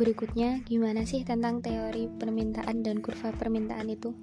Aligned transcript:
berikutnya, 0.00 0.64
gimana 0.64 1.04
sih 1.04 1.20
tentang 1.28 1.60
teori 1.60 2.08
permintaan 2.08 2.80
dan 2.80 3.04
kurva 3.04 3.36
permintaan 3.36 3.92
itu? 3.92 4.16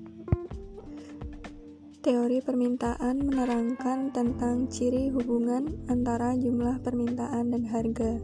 Teori 2.02 2.42
permintaan 2.42 3.22
menerangkan 3.22 4.10
tentang 4.10 4.66
ciri 4.74 5.14
hubungan 5.14 5.70
antara 5.86 6.34
jumlah 6.34 6.82
permintaan 6.82 7.54
dan 7.54 7.64
harga. 7.70 8.18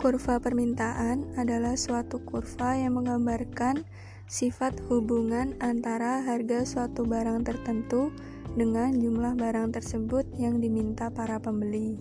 Kurva 0.00 0.40
permintaan 0.40 1.36
adalah 1.36 1.76
suatu 1.76 2.24
kurva 2.24 2.80
yang 2.80 2.96
menggambarkan 2.96 3.84
sifat 4.24 4.80
hubungan 4.88 5.52
antara 5.60 6.24
harga 6.24 6.64
suatu 6.64 7.04
barang 7.04 7.44
tertentu 7.44 8.08
dengan 8.56 8.96
jumlah 8.96 9.36
barang 9.36 9.76
tersebut 9.76 10.24
yang 10.40 10.56
diminta 10.56 11.12
para 11.12 11.36
pembeli. 11.36 12.00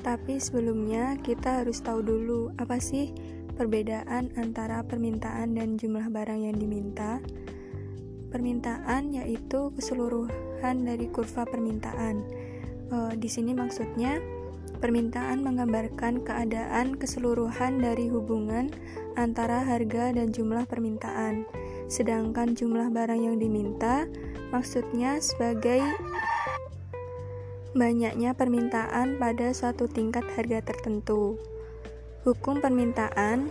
Tapi 0.00 0.40
sebelumnya 0.40 1.20
kita 1.20 1.60
harus 1.60 1.84
tahu 1.84 2.00
dulu 2.00 2.40
apa 2.56 2.80
sih 2.80 3.12
perbedaan 3.60 4.32
antara 4.40 4.80
permintaan 4.80 5.52
dan 5.52 5.76
jumlah 5.76 6.08
barang 6.08 6.48
yang 6.48 6.56
diminta. 6.56 7.20
Permintaan 8.32 9.12
yaitu 9.12 9.68
keseluruhan 9.76 10.88
dari 10.88 11.12
kurva 11.12 11.44
permintaan. 11.44 12.24
E, 12.88 12.96
di 13.20 13.28
sini 13.28 13.52
maksudnya 13.52 14.16
permintaan 14.80 15.44
menggambarkan 15.44 16.24
keadaan 16.24 16.96
keseluruhan 16.96 17.84
dari 17.84 18.08
hubungan 18.08 18.72
antara 19.20 19.60
harga 19.60 20.16
dan 20.16 20.32
jumlah 20.32 20.64
permintaan. 20.64 21.44
Sedangkan 21.92 22.56
jumlah 22.56 22.88
barang 22.88 23.20
yang 23.20 23.36
diminta 23.36 24.08
maksudnya 24.48 25.20
sebagai 25.20 25.84
banyaknya 27.70 28.34
permintaan 28.34 29.20
pada 29.22 29.54
suatu 29.54 29.86
tingkat 29.86 30.26
harga 30.34 30.58
tertentu. 30.64 31.38
Hukum 32.26 32.58
permintaan 32.58 33.46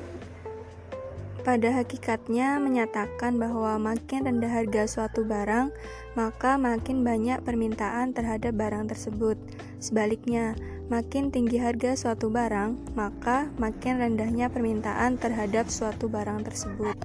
pada 1.40 1.72
hakikatnya 1.72 2.60
menyatakan 2.60 3.40
bahwa 3.40 3.80
makin 3.80 4.28
rendah 4.28 4.52
harga 4.52 4.86
suatu 4.86 5.24
barang, 5.24 5.72
maka 6.14 6.60
makin 6.60 7.02
banyak 7.02 7.40
permintaan 7.48 8.12
terhadap 8.12 8.60
barang 8.60 8.92
tersebut. 8.92 9.40
Sebaliknya, 9.80 10.54
makin 10.92 11.32
tinggi 11.32 11.56
harga 11.56 11.96
suatu 11.96 12.28
barang, 12.28 12.94
maka 12.94 13.48
makin 13.56 14.04
rendahnya 14.04 14.52
permintaan 14.52 15.16
terhadap 15.16 15.72
suatu 15.72 16.12
barang 16.12 16.44
tersebut. 16.44 16.98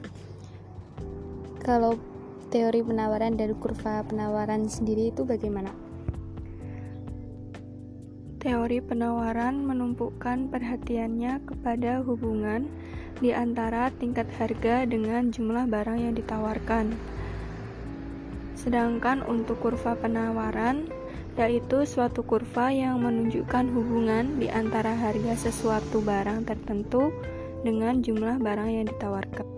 Kalau 1.62 1.96
teori 2.50 2.82
penawaran 2.82 3.38
dan 3.38 3.54
kurva 3.56 4.02
penawaran 4.04 4.66
sendiri 4.66 5.14
itu 5.14 5.22
bagaimana? 5.22 5.83
Teori 8.44 8.84
penawaran 8.84 9.64
menumpukan 9.64 10.52
perhatiannya 10.52 11.48
kepada 11.48 12.04
hubungan 12.04 12.68
di 13.16 13.32
antara 13.32 13.88
tingkat 13.96 14.28
harga 14.36 14.84
dengan 14.84 15.32
jumlah 15.32 15.64
barang 15.64 15.96
yang 15.96 16.12
ditawarkan. 16.12 16.92
Sedangkan 18.52 19.24
untuk 19.24 19.64
kurva 19.64 19.96
penawaran, 19.96 20.92
yaitu 21.40 21.88
suatu 21.88 22.20
kurva 22.20 22.68
yang 22.68 23.00
menunjukkan 23.00 23.64
hubungan 23.72 24.36
di 24.36 24.52
antara 24.52 24.92
harga 24.92 25.48
sesuatu 25.48 26.04
barang 26.04 26.44
tertentu 26.44 27.16
dengan 27.64 28.04
jumlah 28.04 28.44
barang 28.44 28.68
yang 28.68 28.84
ditawarkan. 28.92 29.48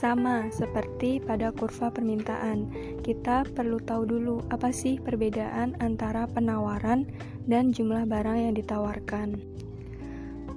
Sama 0.00 0.48
seperti 0.48 1.20
pada 1.20 1.52
kurva 1.52 1.92
permintaan, 1.92 2.72
kita 3.04 3.44
perlu 3.52 3.76
tahu 3.84 4.08
dulu 4.08 4.40
apa 4.48 4.72
sih 4.72 4.96
perbedaan 4.96 5.76
antara 5.76 6.24
penawaran 6.24 7.04
dan 7.44 7.68
jumlah 7.68 8.08
barang 8.08 8.48
yang 8.48 8.56
ditawarkan. 8.56 9.36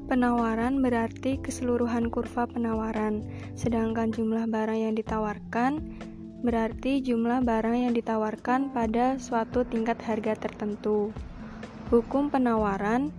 Penawaran 0.08 0.80
berarti 0.80 1.44
keseluruhan 1.44 2.08
kurva 2.08 2.48
penawaran, 2.48 3.28
sedangkan 3.60 4.16
jumlah 4.16 4.48
barang 4.48 4.80
yang 4.80 4.96
ditawarkan 4.96 5.92
berarti 6.40 7.04
jumlah 7.04 7.44
barang 7.44 7.84
yang 7.84 7.92
ditawarkan 7.92 8.72
pada 8.72 9.20
suatu 9.20 9.68
tingkat 9.68 10.00
harga 10.08 10.40
tertentu. 10.40 11.12
Hukum 11.92 12.32
penawaran 12.32 13.12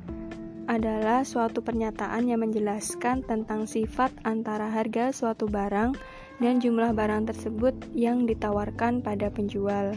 adalah 0.67 1.23
suatu 1.23 1.61
pernyataan 1.61 2.29
yang 2.29 2.41
menjelaskan 2.45 3.25
tentang 3.25 3.69
sifat 3.69 4.13
antara 4.25 4.69
harga 4.73 5.13
suatu 5.13 5.45
barang 5.49 5.97
dan 6.43 6.59
jumlah 6.59 6.97
barang 6.97 7.31
tersebut 7.31 7.75
yang 7.93 8.25
ditawarkan 8.25 9.05
pada 9.05 9.29
penjual. 9.31 9.95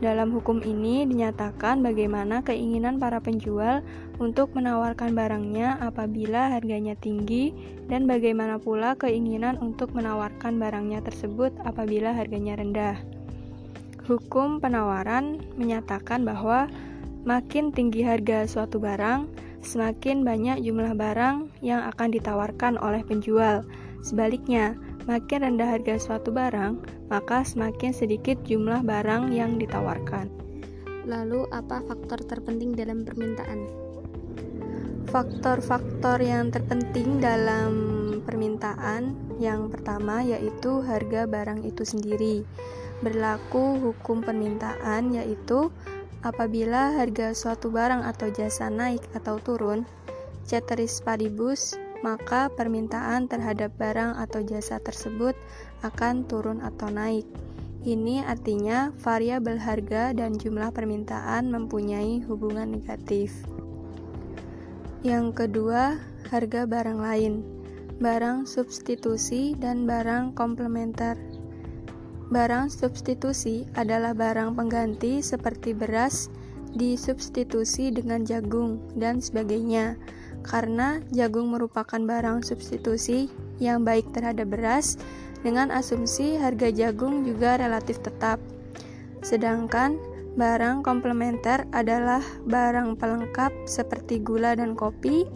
Dalam 0.00 0.32
hukum 0.32 0.64
ini 0.64 1.04
dinyatakan 1.04 1.84
bagaimana 1.84 2.40
keinginan 2.40 2.96
para 2.96 3.20
penjual 3.20 3.84
untuk 4.16 4.56
menawarkan 4.56 5.12
barangnya 5.12 5.76
apabila 5.76 6.48
harganya 6.56 6.96
tinggi 6.96 7.52
dan 7.84 8.08
bagaimana 8.08 8.56
pula 8.56 8.96
keinginan 8.96 9.60
untuk 9.60 9.92
menawarkan 9.92 10.56
barangnya 10.56 11.04
tersebut 11.04 11.52
apabila 11.68 12.16
harganya 12.16 12.56
rendah. 12.56 12.96
Hukum 14.08 14.56
penawaran 14.56 15.36
menyatakan 15.60 16.24
bahwa 16.24 16.72
makin 17.28 17.68
tinggi 17.68 18.00
harga 18.00 18.48
suatu 18.48 18.80
barang, 18.80 19.28
semakin 19.60 20.24
banyak 20.24 20.64
jumlah 20.64 20.96
barang 20.96 21.48
yang 21.60 21.84
akan 21.88 22.08
ditawarkan 22.12 22.80
oleh 22.80 23.04
penjual. 23.04 23.64
Sebaliknya, 24.00 24.76
makin 25.04 25.44
rendah 25.44 25.76
harga 25.76 26.00
suatu 26.00 26.32
barang, 26.32 26.80
maka 27.12 27.44
semakin 27.44 27.92
sedikit 27.92 28.40
jumlah 28.44 28.80
barang 28.84 29.32
yang 29.32 29.60
ditawarkan. 29.60 30.32
Lalu, 31.04 31.48
apa 31.52 31.84
faktor 31.84 32.20
terpenting 32.24 32.76
dalam 32.76 33.04
permintaan? 33.04 33.68
Faktor-faktor 35.10 36.22
yang 36.22 36.54
terpenting 36.54 37.18
dalam 37.18 37.72
permintaan 38.22 39.16
yang 39.42 39.72
pertama 39.72 40.22
yaitu 40.22 40.84
harga 40.84 41.26
barang 41.26 41.66
itu 41.66 41.82
sendiri. 41.82 42.46
Berlaku 43.00 43.80
hukum 43.80 44.20
permintaan 44.20 45.16
yaitu 45.16 45.72
Apabila 46.20 47.00
harga 47.00 47.32
suatu 47.32 47.72
barang 47.72 48.04
atau 48.04 48.28
jasa 48.28 48.68
naik 48.68 49.00
atau 49.16 49.40
turun, 49.40 49.88
ceteris 50.44 51.00
paribus, 51.00 51.80
maka 52.04 52.52
permintaan 52.52 53.28
terhadap 53.28 53.72
barang 53.80 54.16
atau 54.20 54.44
jasa 54.44 54.80
tersebut 54.80 55.32
akan 55.80 56.28
turun 56.28 56.60
atau 56.60 56.92
naik. 56.92 57.24
Ini 57.80 58.28
artinya 58.28 58.92
variabel 59.00 59.56
harga 59.56 60.12
dan 60.12 60.36
jumlah 60.36 60.68
permintaan 60.76 61.48
mempunyai 61.48 62.20
hubungan 62.28 62.68
negatif. 62.68 63.32
Yang 65.00 65.32
kedua, 65.32 65.96
harga 66.28 66.68
barang 66.68 67.00
lain, 67.00 67.40
barang 67.96 68.44
substitusi 68.44 69.56
dan 69.56 69.88
barang 69.88 70.36
komplementer. 70.36 71.16
Barang 72.30 72.70
substitusi 72.70 73.66
adalah 73.74 74.14
barang 74.14 74.54
pengganti 74.54 75.18
seperti 75.18 75.74
beras 75.74 76.30
disubstitusi 76.70 77.90
dengan 77.90 78.22
jagung 78.22 78.78
dan 78.94 79.18
sebagainya. 79.18 79.98
Karena 80.46 81.02
jagung 81.10 81.50
merupakan 81.50 81.98
barang 81.98 82.46
substitusi 82.46 83.26
yang 83.58 83.82
baik 83.82 84.14
terhadap 84.14 84.46
beras, 84.46 84.94
dengan 85.42 85.74
asumsi 85.74 86.38
harga 86.38 86.70
jagung 86.70 87.26
juga 87.26 87.58
relatif 87.58 87.98
tetap. 87.98 88.38
Sedangkan 89.26 89.98
barang 90.38 90.86
komplementer 90.86 91.66
adalah 91.74 92.22
barang 92.46 92.94
pelengkap 92.94 93.50
seperti 93.66 94.22
gula 94.22 94.54
dan 94.54 94.78
kopi, 94.78 95.26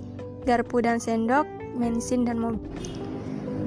garpu 0.47 0.79
dan 0.79 1.03
sendok, 1.03 1.45
bensin 1.75 2.23
dan 2.23 2.39
mobil. 2.39 3.04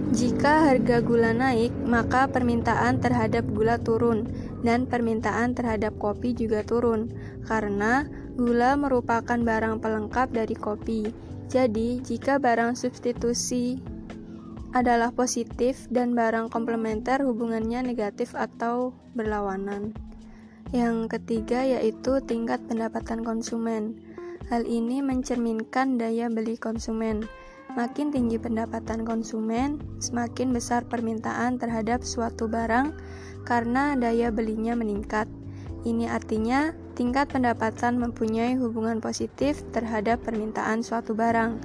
Jika 0.07 0.71
harga 0.71 1.03
gula 1.03 1.35
naik, 1.35 1.75
maka 1.83 2.31
permintaan 2.31 3.03
terhadap 3.03 3.43
gula 3.51 3.75
turun 3.75 4.23
dan 4.63 4.87
permintaan 4.87 5.51
terhadap 5.51 5.99
kopi 5.99 6.31
juga 6.31 6.63
turun 6.63 7.11
karena 7.43 8.07
gula 8.39 8.79
merupakan 8.79 9.35
barang 9.35 9.83
pelengkap 9.83 10.31
dari 10.31 10.55
kopi. 10.55 11.11
Jadi, 11.51 11.99
jika 11.99 12.39
barang 12.39 12.79
substitusi 12.79 13.83
adalah 14.71 15.11
positif 15.11 15.87
dan 15.91 16.15
barang 16.15 16.51
komplementer 16.51 17.23
hubungannya 17.23 17.83
negatif 17.83 18.31
atau 18.31 18.95
berlawanan. 19.11 19.91
Yang 20.75 21.19
ketiga 21.19 21.63
yaitu 21.63 22.19
tingkat 22.23 22.63
pendapatan 22.67 23.23
konsumen. 23.23 23.99
Hal 24.47 24.63
ini 24.63 25.03
mencerminkan 25.03 25.99
daya 25.99 26.31
beli 26.31 26.55
konsumen. 26.55 27.27
Makin 27.77 28.09
tinggi 28.09 28.41
pendapatan 28.41 29.05
konsumen, 29.05 29.77
semakin 30.01 30.49
besar 30.49 30.81
permintaan 30.89 31.61
terhadap 31.61 32.01
suatu 32.01 32.49
barang 32.49 32.89
karena 33.45 33.93
daya 33.93 34.33
belinya 34.33 34.73
meningkat. 34.73 35.29
Ini 35.85 36.09
artinya 36.09 36.73
tingkat 36.97 37.29
pendapatan 37.29 38.01
mempunyai 38.01 38.57
hubungan 38.57 38.97
positif 38.97 39.61
terhadap 39.77 40.25
permintaan 40.25 40.81
suatu 40.81 41.13
barang. 41.13 41.61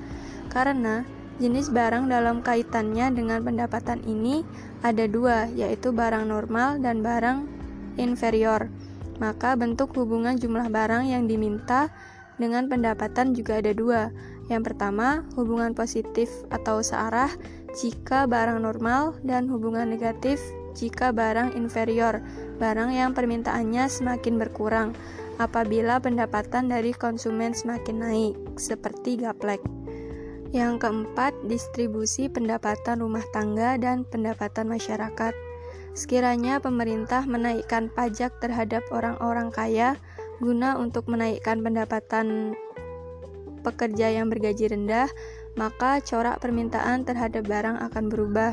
Karena 0.53 1.01
jenis 1.41 1.73
barang 1.73 2.13
dalam 2.13 2.45
kaitannya 2.45 3.09
dengan 3.17 3.41
pendapatan 3.41 4.05
ini 4.05 4.45
ada 4.85 5.09
dua, 5.09 5.49
yaitu 5.57 5.97
barang 5.97 6.29
normal 6.29 6.77
dan 6.85 7.01
barang 7.01 7.49
inferior. 7.97 8.69
Maka 9.17 9.57
bentuk 9.57 9.97
hubungan 9.97 10.37
jumlah 10.37 10.69
barang 10.69 11.09
yang 11.09 11.25
diminta 11.25 11.89
dengan 12.37 12.69
pendapatan 12.69 13.33
juga 13.33 13.65
ada 13.65 13.73
dua, 13.73 14.13
Yang 14.51 14.73
pertama, 14.73 15.23
hubungan 15.39 15.75
positif 15.77 16.31
atau 16.51 16.83
searah 16.83 17.31
jika 17.79 18.27
barang 18.27 18.63
normal 18.63 19.17
dan 19.23 19.47
hubungan 19.49 19.89
negatif 19.89 20.43
jika 20.73 21.13
barang 21.13 21.53
inferior, 21.53 22.25
barang 22.57 22.91
yang 22.97 23.13
permintaannya 23.13 23.87
semakin 23.93 24.41
berkurang 24.41 24.97
apabila 25.37 26.01
pendapatan 26.01 26.69
dari 26.69 26.97
konsumen 26.97 27.53
semakin 27.53 27.97
naik, 28.01 28.35
seperti 28.57 29.21
gaplek. 29.21 29.61
Yang 30.53 30.85
keempat, 30.85 31.33
distribusi 31.49 32.29
pendapatan 32.29 33.01
rumah 33.01 33.25
tangga 33.33 33.81
dan 33.81 34.05
pendapatan 34.05 34.69
masyarakat. 34.69 35.33
Sekiranya 35.93 36.61
pemerintah 36.61 37.25
menaikkan 37.25 37.89
pajak 37.93 38.37
terhadap 38.41 38.85
orang-orang 38.93 39.49
kaya 39.53 39.97
guna 40.41 40.77
untuk 40.77 41.09
menaikkan 41.09 41.61
pendapatan 41.61 42.57
pekerja 43.63 44.11
yang 44.11 44.29
bergaji 44.29 44.69
rendah, 44.69 45.09
maka 45.55 46.03
corak 46.03 46.43
permintaan 46.43 47.07
terhadap 47.07 47.47
barang 47.47 47.79
akan 47.91 48.05
berubah. 48.11 48.53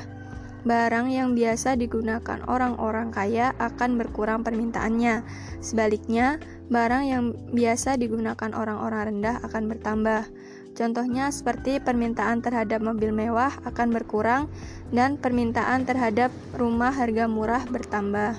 Barang 0.68 1.08
yang 1.08 1.40
biasa 1.40 1.80
digunakan 1.80 2.44
orang-orang 2.44 3.16
kaya 3.16 3.56
akan 3.64 3.96
berkurang 3.96 4.44
permintaannya. 4.44 5.24
Sebaliknya, 5.64 6.36
barang 6.68 7.04
yang 7.08 7.24
biasa 7.56 7.96
digunakan 7.96 8.52
orang-orang 8.52 9.16
rendah 9.16 9.40
akan 9.48 9.72
bertambah. 9.72 10.28
Contohnya 10.76 11.32
seperti 11.32 11.80
permintaan 11.80 12.44
terhadap 12.44 12.84
mobil 12.84 13.16
mewah 13.16 13.56
akan 13.68 13.92
berkurang 13.92 14.52
dan 14.92 15.16
permintaan 15.16 15.88
terhadap 15.88 16.32
rumah 16.56 16.92
harga 16.92 17.28
murah 17.32 17.64
bertambah. 17.68 18.36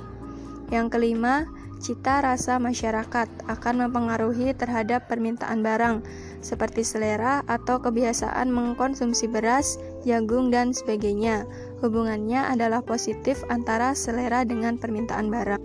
Yang 0.69 0.87
kelima, 0.93 1.49
cita 1.81 2.21
rasa 2.21 2.61
masyarakat 2.61 3.27
akan 3.49 3.75
mempengaruhi 3.89 4.53
terhadap 4.53 5.09
permintaan 5.09 5.65
barang 5.65 6.05
seperti 6.45 6.85
selera 6.85 7.41
atau 7.49 7.81
kebiasaan 7.81 8.53
mengkonsumsi 8.53 9.27
beras, 9.27 9.81
jagung, 10.05 10.53
dan 10.53 10.77
sebagainya. 10.77 11.49
Hubungannya 11.81 12.45
adalah 12.45 12.85
positif 12.85 13.41
antara 13.49 13.97
selera 13.97 14.45
dengan 14.45 14.77
permintaan 14.77 15.33
barang. 15.33 15.63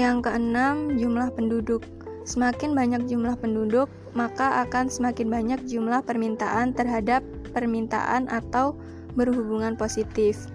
Yang 0.00 0.16
keenam, 0.24 0.96
jumlah 0.96 1.28
penduduk. 1.36 1.84
Semakin 2.24 2.72
banyak 2.72 3.04
jumlah 3.08 3.36
penduduk, 3.36 3.92
maka 4.16 4.64
akan 4.64 4.88
semakin 4.88 5.28
banyak 5.28 5.60
jumlah 5.68 6.00
permintaan 6.04 6.72
terhadap 6.72 7.20
permintaan 7.52 8.28
atau 8.32 8.76
berhubungan 9.12 9.74
positif. 9.74 10.48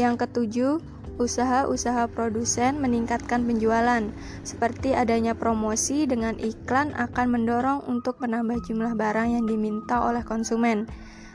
Yang 0.00 0.24
ketujuh, 0.24 0.80
usaha-usaha 1.20 2.08
produsen 2.08 2.80
meningkatkan 2.80 3.44
penjualan, 3.44 4.08
seperti 4.40 4.96
adanya 4.96 5.36
promosi 5.36 6.08
dengan 6.08 6.40
iklan 6.40 6.96
akan 6.96 7.36
mendorong 7.36 7.84
untuk 7.84 8.16
menambah 8.24 8.64
jumlah 8.64 8.96
barang 8.96 9.36
yang 9.36 9.44
diminta 9.44 10.00
oleh 10.00 10.24
konsumen. 10.24 10.88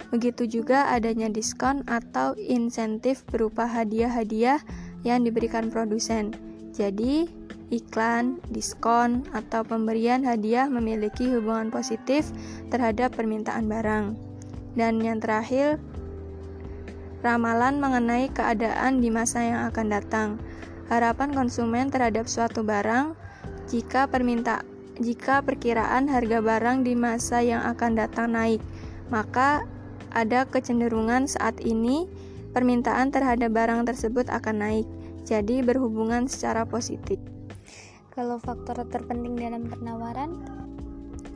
Begitu 0.10 0.50
juga 0.50 0.90
adanya 0.90 1.30
diskon 1.30 1.86
atau 1.86 2.34
insentif 2.42 3.22
berupa 3.30 3.70
hadiah-hadiah 3.70 4.66
yang 5.06 5.22
diberikan 5.22 5.70
produsen. 5.70 6.34
Jadi, 6.74 7.30
iklan, 7.70 8.42
diskon, 8.50 9.30
atau 9.38 9.62
pemberian 9.62 10.26
hadiah 10.26 10.66
memiliki 10.66 11.30
hubungan 11.30 11.70
positif 11.70 12.34
terhadap 12.74 13.14
permintaan 13.14 13.70
barang. 13.70 14.18
Dan 14.74 14.98
yang 15.06 15.22
terakhir, 15.22 15.78
ramalan 17.26 17.82
mengenai 17.82 18.30
keadaan 18.30 19.02
di 19.02 19.10
masa 19.10 19.42
yang 19.42 19.66
akan 19.74 19.88
datang. 19.90 20.30
Harapan 20.94 21.34
konsumen 21.34 21.90
terhadap 21.90 22.30
suatu 22.30 22.62
barang 22.62 23.18
jika 23.66 24.06
perminta 24.06 24.62
jika 25.02 25.42
perkiraan 25.42 26.08
harga 26.08 26.40
barang 26.40 26.86
di 26.86 26.94
masa 26.94 27.42
yang 27.42 27.66
akan 27.66 27.98
datang 27.98 28.32
naik, 28.32 28.62
maka 29.10 29.66
ada 30.16 30.48
kecenderungan 30.48 31.28
saat 31.28 31.60
ini 31.60 32.08
permintaan 32.56 33.12
terhadap 33.12 33.52
barang 33.52 33.84
tersebut 33.92 34.32
akan 34.32 34.64
naik, 34.64 34.88
jadi 35.28 35.60
berhubungan 35.66 36.32
secara 36.32 36.64
positif. 36.64 37.20
Kalau 38.16 38.40
faktor 38.40 38.80
terpenting 38.88 39.36
dalam 39.36 39.68
penawaran, 39.68 40.40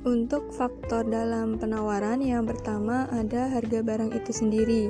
untuk 0.07 0.47
faktor 0.55 1.03
dalam 1.03 1.59
penawaran 1.59 2.23
yang 2.23 2.47
pertama 2.47 3.11
ada 3.11 3.51
harga 3.51 3.83
barang 3.83 4.15
itu 4.15 4.31
sendiri. 4.31 4.83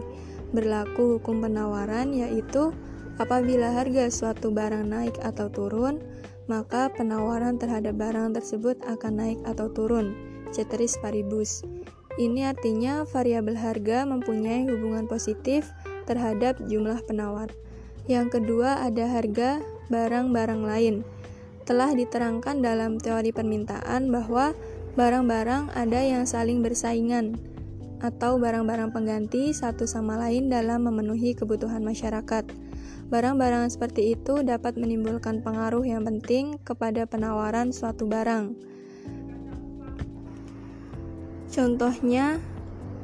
Berlaku 0.50 1.18
hukum 1.18 1.46
penawaran 1.46 2.10
yaitu 2.10 2.74
apabila 3.22 3.70
harga 3.70 4.10
suatu 4.10 4.50
barang 4.50 4.90
naik 4.90 5.16
atau 5.22 5.52
turun, 5.54 6.02
maka 6.50 6.90
penawaran 6.90 7.62
terhadap 7.62 7.94
barang 7.94 8.34
tersebut 8.34 8.82
akan 8.90 9.14
naik 9.22 9.40
atau 9.46 9.70
turun. 9.70 10.18
Ceteris 10.50 10.98
paribus. 10.98 11.62
Ini 12.18 12.50
artinya 12.52 13.06
variabel 13.06 13.54
harga 13.54 14.04
mempunyai 14.10 14.66
hubungan 14.66 15.06
positif 15.06 15.70
terhadap 16.10 16.58
jumlah 16.66 16.98
penawar. 17.06 17.54
Yang 18.10 18.42
kedua 18.42 18.82
ada 18.82 19.06
harga 19.06 19.62
barang-barang 19.94 20.62
lain. 20.66 20.96
Telah 21.70 21.94
diterangkan 21.94 22.66
dalam 22.66 22.98
teori 22.98 23.30
permintaan 23.30 24.10
bahwa 24.10 24.58
barang-barang 24.98 25.70
ada 25.78 26.02
yang 26.02 26.26
saling 26.26 26.66
bersaingan 26.66 27.38
atau 28.00 28.40
barang-barang 28.40 28.96
pengganti 28.96 29.52
satu 29.52 29.84
sama 29.84 30.16
lain 30.16 30.48
dalam 30.48 30.88
memenuhi 30.88 31.36
kebutuhan 31.36 31.84
masyarakat. 31.84 32.48
Barang-barang 33.10 33.68
seperti 33.74 34.16
itu 34.16 34.46
dapat 34.46 34.80
menimbulkan 34.80 35.44
pengaruh 35.44 35.84
yang 35.84 36.06
penting 36.06 36.56
kepada 36.62 37.04
penawaran 37.10 37.74
suatu 37.76 38.06
barang. 38.08 38.54
Contohnya, 41.50 42.38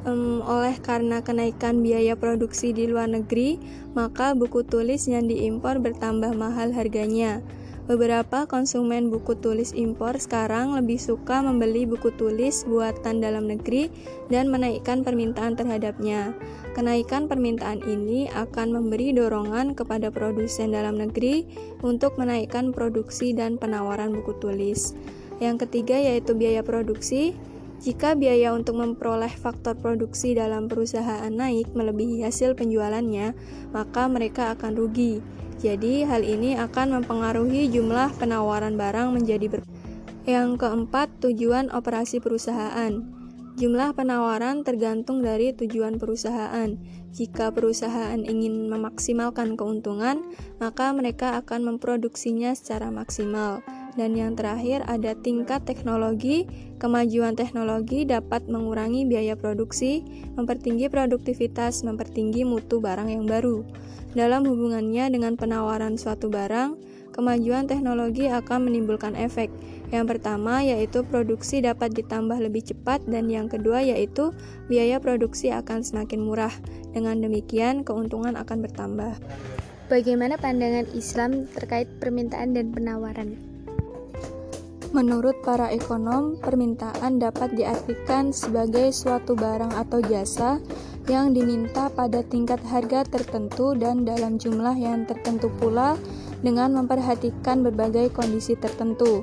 um, 0.05 0.45
oleh 0.45 0.77
karena 0.77 1.19
kenaikan 1.25 1.81
biaya 1.81 2.13
produksi 2.13 2.71
di 2.71 2.85
luar 2.85 3.09
negeri, 3.09 3.57
maka 3.97 4.37
buku 4.37 4.61
tulis 4.61 5.09
yang 5.09 5.25
diimpor 5.25 5.81
bertambah 5.81 6.37
mahal 6.37 6.69
harganya. 6.71 7.41
Beberapa 7.85 8.49
konsumen 8.49 9.13
buku 9.13 9.37
tulis 9.37 9.69
impor 9.77 10.17
sekarang 10.17 10.73
lebih 10.73 10.97
suka 10.97 11.45
membeli 11.45 11.85
buku 11.85 12.09
tulis 12.17 12.65
buatan 12.65 13.21
dalam 13.21 13.45
negeri 13.45 13.93
dan 14.25 14.49
menaikkan 14.49 15.05
permintaan 15.05 15.53
terhadapnya. 15.53 16.33
Kenaikan 16.73 17.29
permintaan 17.29 17.85
ini 17.85 18.25
akan 18.33 18.73
memberi 18.73 19.13
dorongan 19.13 19.77
kepada 19.77 20.09
produsen 20.09 20.73
dalam 20.73 20.97
negeri 20.97 21.45
untuk 21.85 22.17
menaikkan 22.17 22.73
produksi 22.73 23.37
dan 23.37 23.61
penawaran 23.61 24.17
buku 24.17 24.33
tulis. 24.41 24.97
Yang 25.37 25.69
ketiga 25.69 25.93
yaitu 26.01 26.33
biaya 26.33 26.65
produksi. 26.65 27.37
Jika 27.85 28.17
biaya 28.17 28.57
untuk 28.57 28.81
memperoleh 28.81 29.29
faktor 29.29 29.77
produksi 29.77 30.33
dalam 30.33 30.65
perusahaan 30.65 31.29
naik 31.29 31.69
melebihi 31.77 32.25
hasil 32.25 32.57
penjualannya, 32.57 33.37
maka 33.69 34.09
mereka 34.09 34.57
akan 34.57 34.73
rugi. 34.73 35.21
Jadi, 35.59 36.03
hal 36.03 36.21
ini 36.21 36.59
akan 36.59 37.01
mempengaruhi 37.01 37.71
jumlah 37.71 38.11
penawaran 38.19 38.75
barang 38.75 39.15
menjadi 39.15 39.47
ber. 39.47 39.61
Yang 40.25 40.57
keempat, 40.61 41.07
tujuan 41.21 41.69
operasi 41.69 42.17
perusahaan. 42.17 43.15
Jumlah 43.55 43.95
penawaran 43.95 44.67
tergantung 44.67 45.23
dari 45.23 45.55
tujuan 45.55 45.95
perusahaan. 45.95 46.75
Jika 47.15 47.55
perusahaan 47.55 48.19
ingin 48.19 48.67
memaksimalkan 48.67 49.55
keuntungan, 49.55 50.27
maka 50.59 50.91
mereka 50.91 51.39
akan 51.39 51.63
memproduksinya 51.63 52.51
secara 52.51 52.91
maksimal. 52.91 53.63
Dan 53.95 54.19
yang 54.19 54.35
terakhir 54.35 54.83
ada 54.91 55.15
tingkat 55.15 55.63
teknologi. 55.63 56.43
Kemajuan 56.83 57.39
teknologi 57.39 58.03
dapat 58.03 58.43
mengurangi 58.51 59.07
biaya 59.07 59.39
produksi, 59.39 60.03
mempertinggi 60.35 60.91
produktivitas, 60.91 61.87
mempertinggi 61.87 62.43
mutu 62.43 62.83
barang 62.83 63.07
yang 63.07 63.23
baru. 63.23 63.63
Dalam 64.15 64.47
hubungannya 64.47 65.11
dengan 65.11 65.35
penawaran 65.35 65.99
suatu 65.99 66.31
barang, 66.31 66.79
kemajuan 67.11 67.67
teknologi 67.67 68.31
akan 68.31 68.71
menimbulkan 68.71 69.11
efek. 69.11 69.51
Yang 69.91 70.15
pertama 70.15 70.63
yaitu 70.63 71.03
produksi 71.03 71.59
dapat 71.59 71.91
ditambah 71.91 72.39
lebih 72.39 72.63
cepat 72.63 73.03
dan 73.11 73.27
yang 73.27 73.51
kedua 73.51 73.83
yaitu 73.83 74.31
biaya 74.71 75.03
produksi 75.03 75.51
akan 75.51 75.83
semakin 75.83 76.23
murah. 76.23 76.55
Dengan 76.95 77.19
demikian 77.19 77.83
keuntungan 77.83 78.39
akan 78.39 78.63
bertambah. 78.63 79.19
Bagaimana 79.91 80.39
pandangan 80.39 80.87
Islam 80.95 81.43
terkait 81.51 81.91
permintaan 81.99 82.55
dan 82.55 82.71
penawaran? 82.71 83.35
Menurut 84.95 85.35
para 85.43 85.75
ekonom, 85.75 86.39
permintaan 86.39 87.19
dapat 87.19 87.51
diartikan 87.51 88.31
sebagai 88.31 88.95
suatu 88.95 89.35
barang 89.35 89.75
atau 89.75 89.99
jasa 89.99 90.63
yang 91.05 91.33
diminta 91.33 91.87
pada 91.93 92.25
tingkat 92.25 92.61
harga 92.65 93.05
tertentu 93.05 93.77
dan 93.77 94.05
dalam 94.05 94.41
jumlah 94.41 94.73
yang 94.73 95.05
tertentu 95.05 95.53
pula 95.61 95.97
dengan 96.41 96.73
memperhatikan 96.73 97.61
berbagai 97.61 98.13
kondisi 98.13 98.57
tertentu. 98.57 99.21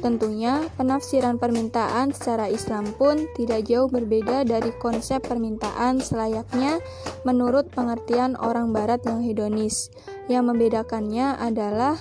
Tentunya, 0.00 0.64
penafsiran 0.80 1.36
permintaan 1.36 2.16
secara 2.16 2.48
Islam 2.48 2.88
pun 2.96 3.28
tidak 3.36 3.68
jauh 3.68 3.84
berbeda 3.84 4.48
dari 4.48 4.72
konsep 4.80 5.20
permintaan 5.20 6.00
selayaknya 6.00 6.80
menurut 7.28 7.68
pengertian 7.68 8.32
orang 8.40 8.72
barat 8.72 9.04
yang 9.04 9.20
hedonis. 9.20 9.92
Yang 10.24 10.56
membedakannya 10.56 11.36
adalah 11.36 12.00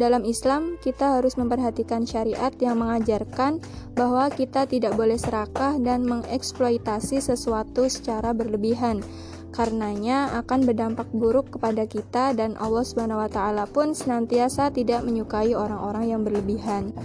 Dalam 0.00 0.24
Islam, 0.24 0.80
kita 0.80 1.20
harus 1.20 1.36
memperhatikan 1.36 2.08
syariat 2.08 2.48
yang 2.56 2.80
mengajarkan 2.80 3.60
bahwa 3.92 4.32
kita 4.32 4.64
tidak 4.64 4.96
boleh 4.96 5.20
serakah 5.20 5.76
dan 5.76 6.08
mengeksploitasi 6.08 7.20
sesuatu 7.20 7.84
secara 7.84 8.32
berlebihan. 8.32 9.04
Karenanya 9.52 10.40
akan 10.40 10.64
berdampak 10.64 11.04
buruk 11.12 11.52
kepada 11.52 11.84
kita 11.84 12.32
dan 12.32 12.56
Allah 12.56 12.80
Subhanahu 12.80 13.20
wa 13.20 13.28
taala 13.28 13.68
pun 13.68 13.92
senantiasa 13.92 14.72
tidak 14.72 15.04
menyukai 15.04 15.52
orang-orang 15.52 16.16
yang 16.16 16.24
berlebihan. 16.24 16.96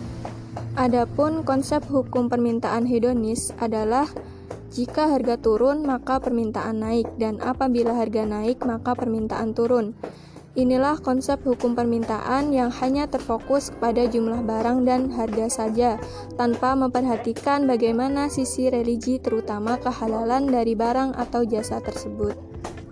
Adapun 0.80 1.44
konsep 1.44 1.84
hukum 1.92 2.32
permintaan 2.32 2.88
hedonis 2.88 3.52
adalah 3.60 4.08
jika 4.72 5.12
harga 5.12 5.36
turun, 5.36 5.84
maka 5.84 6.24
permintaan 6.24 6.80
naik, 6.80 7.12
dan 7.20 7.44
apabila 7.44 7.92
harga 7.92 8.24
naik, 8.24 8.64
maka 8.64 8.96
permintaan 8.96 9.52
turun. 9.52 9.96
Inilah 10.56 11.04
konsep 11.04 11.44
hukum 11.44 11.76
permintaan 11.76 12.56
yang 12.56 12.72
hanya 12.80 13.12
terfokus 13.12 13.76
kepada 13.76 14.08
jumlah 14.08 14.40
barang 14.40 14.88
dan 14.88 15.12
harga 15.12 15.52
saja, 15.52 16.00
tanpa 16.40 16.80
memperhatikan 16.80 17.68
bagaimana 17.68 18.32
sisi 18.32 18.72
religi, 18.72 19.20
terutama 19.20 19.76
kehalalan 19.76 20.48
dari 20.48 20.72
barang 20.72 21.12
atau 21.20 21.44
jasa 21.44 21.84
tersebut. 21.84 22.40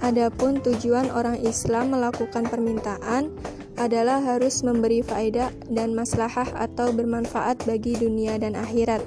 Adapun 0.03 0.59
tujuan 0.59 1.07
orang 1.15 1.39
Islam 1.39 1.95
melakukan 1.95 2.43
permintaan 2.51 3.31
adalah 3.79 4.19
harus 4.19 4.59
memberi 4.59 4.99
faedah 4.99 5.47
dan 5.71 5.95
maslahah 5.95 6.51
atau 6.59 6.91
bermanfaat 6.91 7.63
bagi 7.63 7.95
dunia 7.95 8.35
dan 8.35 8.59
akhirat 8.59 8.99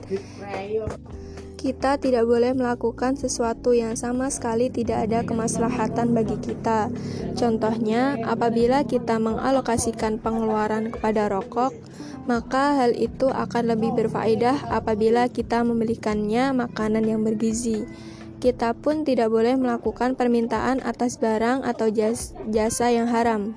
kita 1.57 1.97
tidak 1.97 2.29
boleh 2.29 2.53
melakukan 2.53 3.17
sesuatu 3.17 3.73
yang 3.73 3.97
sama 3.97 4.29
sekali 4.29 4.69
tidak 4.69 5.09
ada 5.09 5.25
kemaslahatan 5.25 6.13
bagi 6.13 6.37
kita. 6.39 6.93
Contohnya, 7.33 8.21
apabila 8.29 8.85
kita 8.85 9.17
mengalokasikan 9.17 10.21
pengeluaran 10.21 10.93
kepada 10.93 11.33
rokok, 11.33 11.73
maka 12.29 12.77
hal 12.77 12.93
itu 12.93 13.33
akan 13.33 13.73
lebih 13.73 13.97
berfaedah 13.97 14.69
apabila 14.69 15.27
kita 15.33 15.65
membelikannya 15.65 16.53
makanan 16.53 17.09
yang 17.09 17.25
bergizi. 17.25 17.89
Kita 18.37 18.77
pun 18.77 19.09
tidak 19.09 19.33
boleh 19.33 19.57
melakukan 19.57 20.13
permintaan 20.13 20.85
atas 20.85 21.17
barang 21.17 21.65
atau 21.65 21.89
jasa 22.53 22.87
yang 22.93 23.09
haram. 23.09 23.57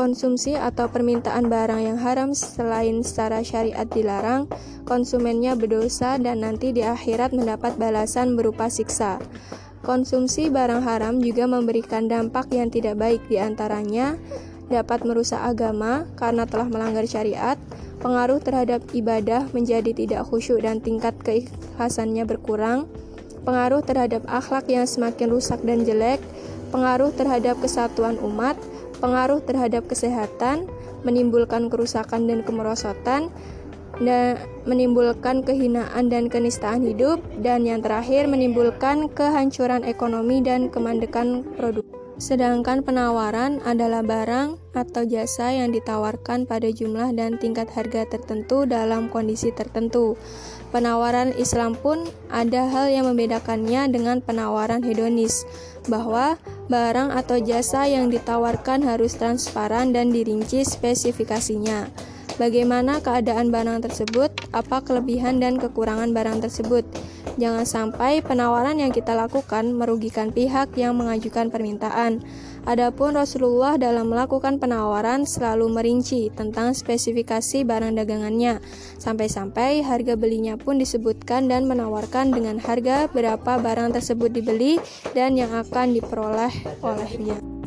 Konsumsi 0.00 0.56
atau 0.56 0.88
permintaan 0.88 1.52
barang 1.52 1.84
yang 1.84 2.00
haram 2.00 2.32
selain 2.32 3.04
secara 3.04 3.44
syariat 3.44 3.84
dilarang, 3.84 4.48
konsumennya 4.88 5.52
berdosa 5.52 6.16
dan 6.16 6.40
nanti 6.40 6.72
di 6.72 6.80
akhirat 6.80 7.36
mendapat 7.36 7.76
balasan 7.76 8.32
berupa 8.32 8.72
siksa. 8.72 9.20
Konsumsi 9.84 10.48
barang 10.48 10.80
haram 10.88 11.20
juga 11.20 11.44
memberikan 11.44 12.08
dampak 12.08 12.48
yang 12.48 12.72
tidak 12.72 12.96
baik 12.96 13.20
di 13.28 13.36
antaranya 13.44 14.16
dapat 14.72 15.04
merusak 15.04 15.36
agama 15.36 16.08
karena 16.16 16.48
telah 16.48 16.72
melanggar 16.72 17.04
syariat, 17.04 17.60
pengaruh 18.00 18.40
terhadap 18.40 18.80
ibadah 18.96 19.52
menjadi 19.52 19.92
tidak 19.92 20.24
khusyuk 20.32 20.64
dan 20.64 20.80
tingkat 20.80 21.12
keikhlasannya 21.20 22.24
berkurang, 22.24 22.88
pengaruh 23.44 23.84
terhadap 23.84 24.24
akhlak 24.32 24.64
yang 24.64 24.88
semakin 24.88 25.28
rusak 25.28 25.60
dan 25.60 25.84
jelek, 25.84 26.24
pengaruh 26.72 27.12
terhadap 27.12 27.60
kesatuan 27.60 28.16
umat, 28.24 28.56
pengaruh 29.00 29.42
terhadap 29.42 29.88
kesehatan, 29.90 30.70
menimbulkan 31.02 31.66
kerusakan 31.72 32.30
dan 32.30 32.46
kemerosotan, 32.46 33.32
dan 33.98 34.38
menimbulkan 34.64 35.42
kehinaan 35.42 36.06
dan 36.06 36.30
kenistaan 36.30 36.86
hidup, 36.86 37.18
dan 37.42 37.66
yang 37.66 37.82
terakhir 37.82 38.30
menimbulkan 38.30 39.10
kehancuran 39.10 39.82
ekonomi 39.82 40.38
dan 40.44 40.70
kemandekan 40.70 41.42
produk. 41.58 41.89
Sedangkan 42.20 42.84
penawaran 42.84 43.64
adalah 43.64 44.04
barang 44.04 44.60
atau 44.76 45.08
jasa 45.08 45.56
yang 45.56 45.72
ditawarkan 45.72 46.44
pada 46.44 46.68
jumlah 46.68 47.16
dan 47.16 47.40
tingkat 47.40 47.72
harga 47.72 48.04
tertentu 48.04 48.68
dalam 48.68 49.08
kondisi 49.08 49.48
tertentu. 49.56 50.20
Penawaran 50.68 51.32
Islam 51.40 51.72
pun 51.80 52.04
ada 52.28 52.68
hal 52.68 52.92
yang 52.92 53.08
membedakannya 53.08 53.88
dengan 53.88 54.20
penawaran 54.20 54.84
hedonis, 54.84 55.48
bahwa 55.88 56.36
barang 56.68 57.08
atau 57.08 57.40
jasa 57.40 57.88
yang 57.88 58.12
ditawarkan 58.12 58.84
harus 58.84 59.16
transparan 59.16 59.96
dan 59.96 60.12
dirinci 60.12 60.60
spesifikasinya. 60.60 61.88
Bagaimana 62.36 63.00
keadaan 63.00 63.48
barang 63.48 63.88
tersebut, 63.88 64.28
apa 64.52 64.84
kelebihan 64.84 65.40
dan 65.40 65.56
kekurangan 65.56 66.12
barang 66.12 66.44
tersebut, 66.44 66.84
Jangan 67.40 67.64
sampai 67.64 68.20
penawaran 68.20 68.76
yang 68.76 68.92
kita 68.92 69.16
lakukan 69.16 69.72
merugikan 69.72 70.28
pihak 70.28 70.76
yang 70.76 70.92
mengajukan 71.00 71.48
permintaan. 71.48 72.20
Adapun 72.68 73.16
Rasulullah 73.16 73.80
dalam 73.80 74.12
melakukan 74.12 74.60
penawaran 74.60 75.24
selalu 75.24 75.72
merinci 75.72 76.28
tentang 76.36 76.76
spesifikasi 76.76 77.64
barang 77.64 77.96
dagangannya, 77.96 78.60
sampai-sampai 79.00 79.80
harga 79.80 80.20
belinya 80.20 80.60
pun 80.60 80.76
disebutkan 80.76 81.48
dan 81.48 81.64
menawarkan 81.64 82.28
dengan 82.28 82.60
harga 82.60 83.08
berapa 83.08 83.56
barang 83.56 83.96
tersebut 83.96 84.36
dibeli 84.36 84.76
dan 85.16 85.40
yang 85.40 85.56
akan 85.56 85.96
diperoleh 85.96 86.52
olehnya. 86.84 87.59